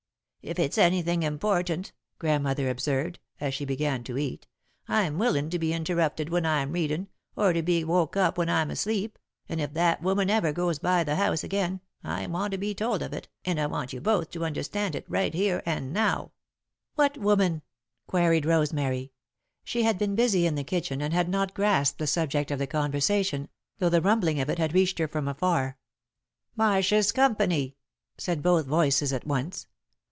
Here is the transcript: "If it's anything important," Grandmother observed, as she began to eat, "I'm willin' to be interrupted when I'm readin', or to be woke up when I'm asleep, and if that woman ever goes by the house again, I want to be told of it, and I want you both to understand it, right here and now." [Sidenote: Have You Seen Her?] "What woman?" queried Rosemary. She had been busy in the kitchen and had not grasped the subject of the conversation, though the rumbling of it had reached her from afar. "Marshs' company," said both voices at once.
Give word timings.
"If 0.43 0.57
it's 0.57 0.79
anything 0.79 1.21
important," 1.21 1.91
Grandmother 2.17 2.67
observed, 2.67 3.19
as 3.39 3.53
she 3.53 3.63
began 3.63 4.03
to 4.05 4.17
eat, 4.17 4.47
"I'm 4.87 5.19
willin' 5.19 5.51
to 5.51 5.59
be 5.59 5.71
interrupted 5.71 6.29
when 6.29 6.47
I'm 6.47 6.71
readin', 6.71 7.09
or 7.35 7.53
to 7.53 7.61
be 7.61 7.83
woke 7.83 8.17
up 8.17 8.39
when 8.39 8.49
I'm 8.49 8.71
asleep, 8.71 9.19
and 9.47 9.61
if 9.61 9.75
that 9.75 10.01
woman 10.01 10.31
ever 10.31 10.51
goes 10.51 10.79
by 10.79 11.03
the 11.03 11.17
house 11.17 11.43
again, 11.43 11.79
I 12.03 12.25
want 12.25 12.53
to 12.53 12.57
be 12.57 12.73
told 12.73 13.03
of 13.03 13.13
it, 13.13 13.27
and 13.45 13.59
I 13.61 13.67
want 13.67 13.93
you 13.93 14.01
both 14.01 14.31
to 14.31 14.43
understand 14.43 14.95
it, 14.95 15.05
right 15.07 15.31
here 15.31 15.61
and 15.63 15.93
now." 15.93 16.31
[Sidenote: 16.31 16.31
Have 16.31 16.33
You 16.47 16.53
Seen 16.55 17.03
Her?] 17.03 17.19
"What 17.19 17.25
woman?" 17.37 17.61
queried 18.07 18.45
Rosemary. 18.47 19.11
She 19.63 19.83
had 19.83 19.99
been 19.99 20.15
busy 20.15 20.47
in 20.47 20.55
the 20.55 20.63
kitchen 20.63 21.03
and 21.03 21.13
had 21.13 21.29
not 21.29 21.53
grasped 21.53 21.99
the 21.99 22.07
subject 22.07 22.49
of 22.49 22.57
the 22.57 22.65
conversation, 22.65 23.47
though 23.77 23.89
the 23.89 24.01
rumbling 24.01 24.41
of 24.41 24.49
it 24.49 24.57
had 24.57 24.73
reached 24.73 24.97
her 24.97 25.07
from 25.07 25.27
afar. 25.27 25.77
"Marshs' 26.57 27.11
company," 27.13 27.75
said 28.17 28.41
both 28.41 28.65
voices 28.65 29.13
at 29.13 29.27
once. 29.27 29.67